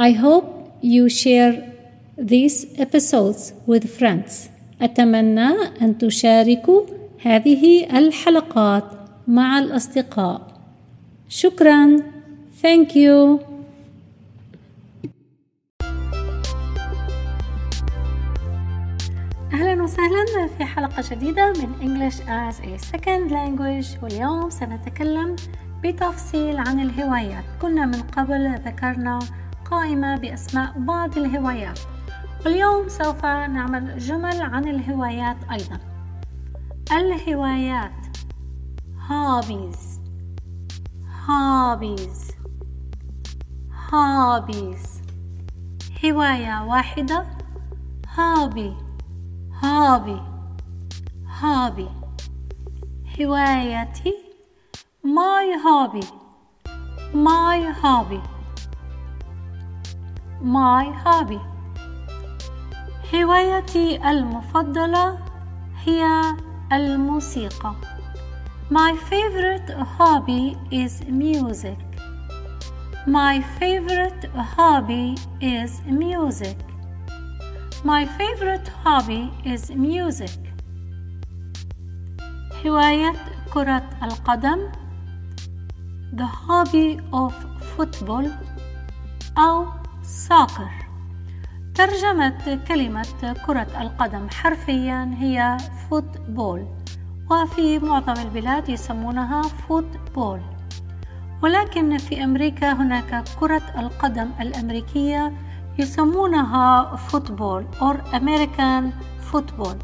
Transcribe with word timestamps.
I 0.00 0.12
hope 0.12 0.78
you 0.80 1.08
share 1.08 1.54
these 2.16 2.66
episodes 2.78 3.52
with 3.66 3.84
friends. 3.98 4.48
أتمنى 4.82 5.48
أن 5.82 5.98
تشاركوا 5.98 6.82
هذه 7.22 7.98
الحلقات 7.98 8.84
مع 9.28 9.58
الأصدقاء. 9.58 10.40
شكرا. 11.28 11.96
Thank 12.62 12.94
you. 12.94 13.40
أهلا 19.52 19.82
وسهلا 19.82 20.48
في 20.58 20.64
حلقة 20.64 21.02
جديدة 21.10 21.52
من 21.52 21.72
English 21.80 22.14
as 22.14 22.60
a 22.60 22.86
Second 22.92 23.30
Language 23.30 24.02
واليوم 24.02 24.50
سنتكلم 24.50 25.36
بتفصيل 25.84 26.56
عن 26.56 26.80
الهوايات 26.80 27.44
كنا 27.62 27.86
من 27.86 28.02
قبل 28.02 28.54
ذكرنا 28.66 29.18
قائمة 29.70 30.16
بأسماء 30.16 30.72
بعض 30.76 31.18
الهوايات. 31.18 31.80
واليوم 32.46 32.88
سوف 32.88 33.24
نعمل 33.24 33.98
جمل 33.98 34.42
عن 34.42 34.68
الهوايات 34.68 35.36
أيضا. 35.52 35.78
الهوايات. 36.92 37.92
Hobbies. 39.08 40.00
Hobbies. 41.26 42.34
Hobbies. 43.90 45.02
هواية 46.04 46.64
واحدة. 46.64 47.26
Hobby. 48.16 48.72
Hobby. 49.62 50.20
Hobby. 51.40 51.88
هوايتي. 53.20 54.14
My 55.04 55.44
hobby. 55.64 56.06
My 57.14 57.72
hobby. 57.82 58.37
My 60.42 60.84
hobby 61.04 61.40
هوايتي 63.14 64.10
المفضلة 64.10 65.18
هي 65.84 66.22
الموسيقى 66.72 67.74
My 68.70 68.92
favorite 69.10 69.70
hobby 69.98 70.56
is 70.70 71.02
music 71.08 71.78
My 73.06 73.40
favorite 73.58 74.24
hobby 74.56 75.16
is 75.40 75.80
music 75.86 76.58
My 77.84 78.04
favorite 78.18 78.68
hobby 78.84 79.30
is 79.44 79.70
music 79.70 80.38
هواية 82.66 83.12
كرة 83.54 83.82
القدم 84.02 84.58
The 86.12 86.26
hobby 86.26 87.00
of 87.12 87.32
football 87.76 88.26
أو 89.38 89.66
soccer 90.08 90.88
ترجمة 91.74 92.60
كلمة 92.68 93.36
كرة 93.46 93.66
القدم 93.80 94.28
حرفيا 94.30 95.14
هي 95.18 95.56
football 95.90 96.66
وفي 97.30 97.78
معظم 97.78 98.22
البلاد 98.22 98.68
يسمونها 98.68 99.42
football. 99.42 100.40
ولكن 101.42 101.98
في 101.98 102.24
أمريكا 102.24 102.72
هناك 102.72 103.24
كرة 103.40 103.62
القدم 103.78 104.30
الأمريكية 104.40 105.32
يسمونها 105.78 106.96
football 106.96 107.66
أو 107.82 107.90
American 107.90 108.92
football 109.20 109.76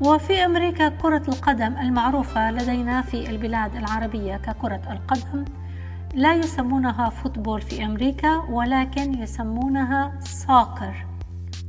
وفي 0.00 0.44
أمريكا 0.44 0.88
كرة 0.88 1.22
القدم 1.28 1.76
المعروفة 1.76 2.50
لدينا 2.50 3.02
في 3.02 3.30
البلاد 3.30 3.76
العربية 3.76 4.36
ككرة 4.36 4.82
القدم 4.90 5.44
لا 6.14 6.34
يسمونها 6.34 7.08
football 7.08 7.60
في 7.60 7.84
أمريكا 7.84 8.36
ولكن 8.36 9.22
يسمونها 9.22 10.20
soccer. 10.20 11.06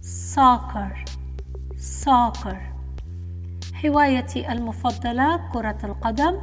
soccer. 0.00 1.04
soccer. 1.76 2.72
هوايتي 3.86 4.52
المفضلة 4.52 5.50
كرة 5.52 5.78
القدم. 5.84 6.38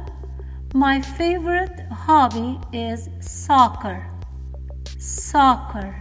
My 0.74 1.00
favorite 1.00 1.78
hobby 2.06 2.58
is 2.72 3.00
soccer. 3.20 3.98
Soccer. 4.98 5.94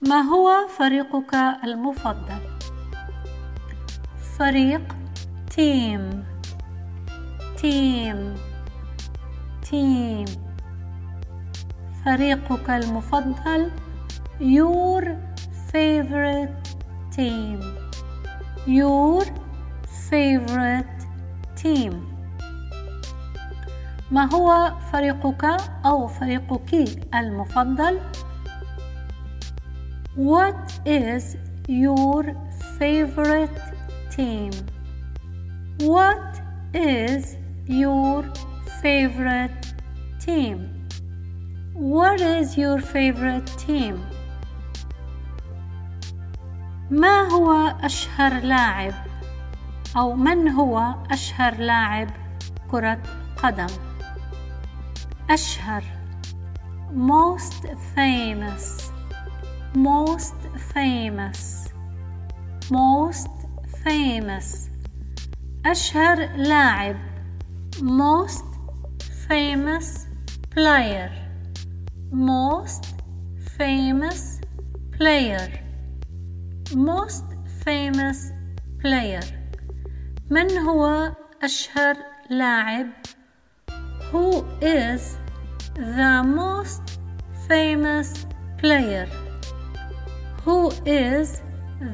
ما 0.00 0.20
هو 0.20 0.68
فريقك 0.78 1.34
المفضل؟ 1.64 2.58
فريق 4.38 4.96
تيم 5.50 6.24
تيم 7.56 8.34
تيم 9.62 10.47
فريقك 12.08 12.70
المفضل 12.70 13.70
your 14.40 15.02
favorite 15.72 16.68
team 17.16 17.60
your 18.66 19.24
favorite 20.10 21.00
team 21.62 21.92
ما 24.10 24.34
هو 24.34 24.72
فريقك 24.92 25.44
أو 25.86 26.06
فريقك 26.06 26.74
المفضل 27.14 28.00
What 30.16 30.80
is 30.86 31.36
your 31.68 32.24
favorite 32.78 33.60
team? 34.16 34.50
What 35.80 36.40
is 36.74 37.36
your 37.66 38.24
favorite 38.82 39.62
team? 40.18 40.77
What 41.77 42.21
is 42.21 42.57
your 42.57 42.79
favorite 42.79 43.47
team? 43.57 43.99
ما 46.91 47.29
هو 47.31 47.75
أشهر 47.83 48.39
لاعب 48.39 48.93
أو 49.97 50.15
من 50.15 50.49
هو 50.49 50.95
أشهر 51.11 51.55
لاعب 51.55 52.09
كرة 52.71 52.99
قدم؟ 53.37 53.67
أشهر 55.29 55.83
most 56.93 57.65
famous 57.95 58.91
most 59.75 60.35
famous 60.73 61.69
most 62.71 63.29
famous 63.85 64.69
أشهر 65.65 66.35
لاعب 66.35 66.97
most 67.81 68.45
famous 69.27 70.07
player 70.51 71.23
Most 72.10 72.94
famous 73.58 74.40
player 74.96 75.48
most 76.74 77.24
famous 77.64 78.32
player 78.80 79.22
من 80.30 80.58
هو 80.58 81.12
أشهر 81.42 81.96
لاعب 82.30 82.86
Who 84.10 84.44
is 84.62 85.18
the 85.74 86.22
most 86.24 86.98
famous 87.48 88.26
player 88.58 89.06
Who 90.44 90.70
is 90.86 91.42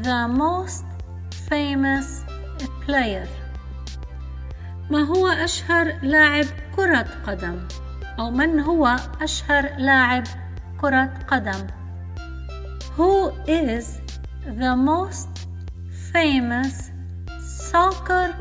the 0.03 0.29
most 0.29 0.85
famous 1.51 2.25
player 2.87 3.29
ما 4.91 5.03
هو 5.03 5.27
أشهر 5.27 5.99
لاعب 6.03 6.47
كرة 6.77 7.07
قدم 7.27 7.69
أو 8.19 8.31
من 8.31 8.61
هو 8.61 8.97
أشهر 9.21 9.77
لاعب 9.79 10.25
كرة 10.81 11.13
قدم 11.29 11.67
Who 12.97 13.33
is 13.49 14.01
the 14.47 14.77
most 14.77 15.29
famous 16.13 16.91
soccer 17.71 18.35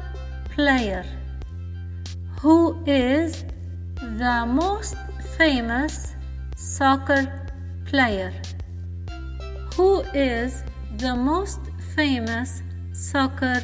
player 0.55 1.03
Who 2.41 2.75
is 2.85 3.45
the 4.19 4.45
most 4.45 4.95
famous 5.37 6.15
soccer 6.55 7.23
player 7.85 8.31
Who 9.75 10.01
is 10.13 10.63
the 10.97 11.15
most 11.15 11.61
famous 11.95 12.61
soccer 12.93 13.59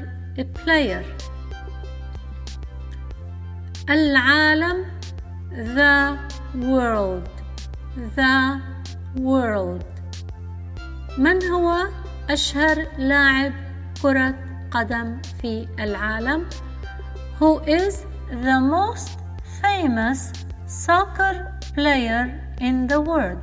player 0.56 1.04
العالم 3.90 4.99
the 5.51 6.19
world 6.55 7.29
the 8.17 8.61
world 9.17 9.85
من 11.19 11.43
هو 11.43 11.89
أشهر 12.31 12.87
لاعب 12.99 13.53
كرة 14.03 14.35
قدم 14.71 15.19
في 15.43 15.69
العالم 15.79 16.47
Who 17.41 17.61
is 17.67 18.07
the 18.31 18.61
most 18.61 19.19
famous 19.63 20.33
soccer 20.67 21.59
player 21.75 22.41
in 22.61 22.87
the 22.87 23.01
world 23.01 23.43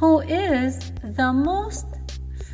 Who 0.00 0.20
is 0.20 0.92
the 1.02 1.32
most 1.32 1.86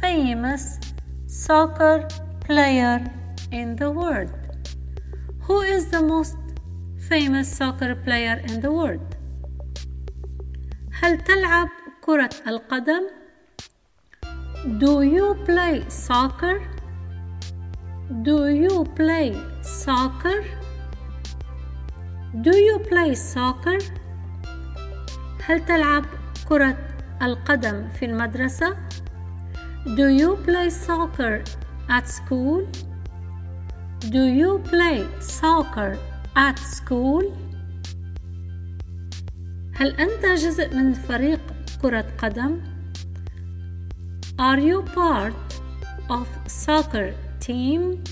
famous 0.01 0.79
soccer 1.27 2.07
player 2.41 3.05
in 3.53 3.77
the 3.77 3.91
world 3.91 4.31
Who 5.47 5.61
is 5.61 5.87
the 5.87 6.03
most 6.03 6.37
famous 7.12 7.50
soccer 7.58 7.94
player 7.94 8.42
in 8.48 8.62
the 8.62 8.72
world 8.72 9.16
هل 10.92 11.18
تلعب 11.24 11.70
كرة 12.02 12.30
القدم 12.48 13.08
Do 14.80 15.02
you 15.02 15.36
play 15.46 15.84
soccer? 15.90 16.62
Do 18.24 18.48
you 18.48 18.86
play 18.96 19.36
soccer? 19.62 20.40
Do 22.42 22.56
you 22.56 22.80
play 22.80 23.16
soccer? 23.16 23.80
هل 25.44 25.66
تلعب 25.66 26.06
كرة 26.50 26.78
القدم 27.22 27.90
في 27.90 28.06
المدرسة؟ 28.06 28.78
Do 29.86 30.08
you 30.08 30.38
play 30.46 30.70
soccer 30.70 31.44
at 31.90 32.08
school? 32.08 32.68
Do 34.00 34.24
you 34.24 34.60
play 34.72 35.06
soccer 35.20 36.11
at 36.36 36.60
school? 36.60 37.24
هل 39.76 39.96
أنت 39.96 40.26
جزء 40.26 40.76
من 40.76 40.94
فريق 40.94 41.42
كرة 41.82 42.06
قدم؟ 42.18 42.62
Are 44.40 44.60
you 44.60 44.82
part 44.96 45.62
of 46.10 46.28
soccer 46.48 47.14
team? 47.40 48.04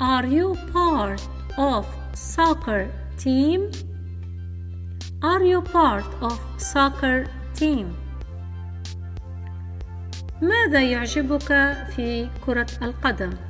Are 0.00 0.26
you 0.26 0.56
part 0.72 1.22
of 1.58 1.86
soccer 2.14 2.90
team? 3.16 3.70
Are 5.22 5.42
you 5.42 5.60
part 5.62 6.06
of 6.22 6.38
soccer 6.58 7.26
team? 7.54 7.96
ماذا 10.42 10.82
يعجبك 10.82 11.76
في 11.96 12.28
كرة 12.46 12.66
القدم؟ 12.82 13.47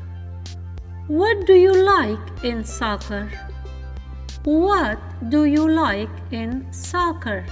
What 1.08 1.46
do 1.46 1.54
you 1.54 1.74
like 1.74 2.44
in 2.44 2.64
soccer? 2.64 3.30
What 4.44 5.00
do 5.30 5.46
you 5.46 5.68
like 5.70 6.10
in 6.32 6.66
soccer? 6.72 7.46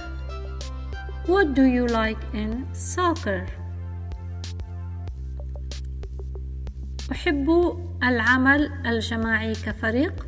What 1.26 1.54
do 1.54 1.64
you 1.64 1.86
like 1.86 2.18
in 2.34 2.66
soccer? 2.72 3.46
أحب 7.12 7.48
العمل 8.02 8.70
الجماعي 8.86 9.52
كفريق. 9.52 10.26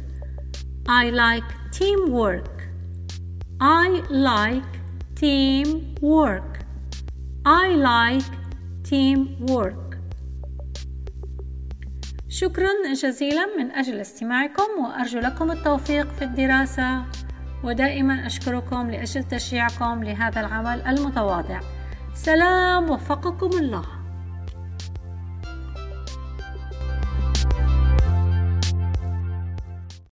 I 0.88 1.11
like 1.11 1.44
teamwork. 1.73 2.69
I 3.61 4.03
like 4.11 4.73
teamwork. 5.17 6.59
I 7.47 7.69
like 7.69 8.31
teamwork. 8.82 9.88
شكرا 12.31 12.70
جزيلا 12.94 13.46
من 13.58 13.72
أجل 13.72 14.00
استماعكم 14.00 14.64
وأرجو 14.80 15.20
لكم 15.20 15.52
التوفيق 15.52 16.08
في 16.14 16.22
الدراسة. 16.22 17.04
ودائما 17.64 18.26
أشكركم 18.26 18.90
لأجل 18.90 19.24
تشجيعكم 19.24 20.04
لهذا 20.04 20.40
العمل 20.40 20.81
المتواضع. 20.81 21.60
سلام 22.14 22.90
وفقكم 22.90 23.50
الله. 23.58 23.99